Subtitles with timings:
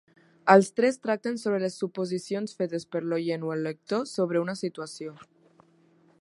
[0.51, 5.15] Els tres tracten sobre les suposicions fetes per l'oient o el lector sobre una situació.